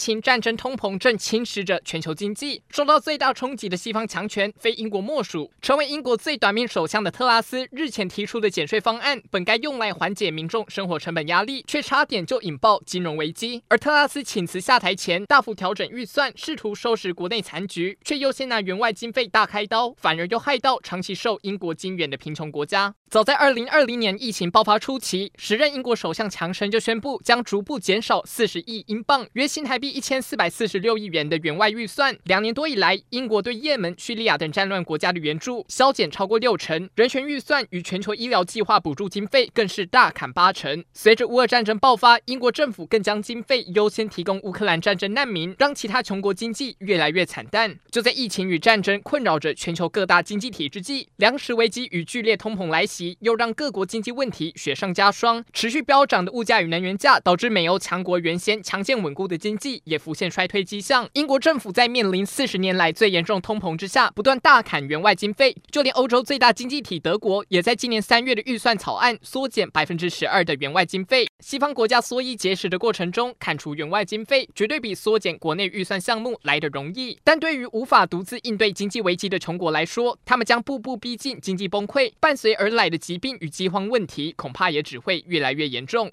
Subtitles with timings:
[0.00, 5.52] 情、战争、通膨正侵蚀着全球经济，受到最大冲击的西方强权非英国莫属。
[5.60, 13.62] 成为英国最短命首相的特拉斯日前提出的减税方案，本该用来缓解民众生活成本压力，却差点就引爆金融危机。
[13.68, 22.94] 而特拉斯请辞下台前，大幅调整预算，试图收拾国内残局，却又先拿援外经费大开刀，反而又害到长期受英国金援的贫穷国家。
[23.10, 32.16] 早在二零二零年疫情爆发初期，时任英国首相强生就宣布将逐步减少四十亿英镑（约新台币一千四百四十六亿元）的援外预算。
[32.22, 40.84] 两年多以来，英国对也门、叙利亚等战乱国家的援助削减超过六成，人权预算与全球医疗计划补助经费更是大砍八成。
[40.92, 47.76] 随着乌俄战争爆发，英国政府更将经费优先提供乌克兰战争难民，让其他穷国经济越来越惨淡。
[47.90, 52.99] 就在疫情与战争困扰着全球各大经济体之际，粮食危机与剧烈通膨来袭。
[53.20, 61.08] 又让各国经济问题雪上加霜，持续飙涨的物价与能源价导致美欧强国原先强健稳固的经济也浮现衰退迹象。
[61.14, 71.26] 英国政府在面临四十年来最严重通膨之下，不断大砍援外经费，就连欧洲最大经济体德国也在今年三月的预算草案缩减百分之十二的援外经费。
[71.40, 86.08] 西方国家缩衣节食的过程中，砍除援外经费绝对比缩减国内预算项目来得容易，但对于无法独自应对经济危机的穷国来说，他们将步步逼近经济崩溃，伴随而来的疾病与饥荒问题恐怕也只会越来越严重。